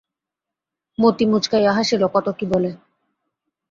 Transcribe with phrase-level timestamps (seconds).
[0.97, 2.69] মতি মুচকাইয়া হাসিল, কত কী বলে।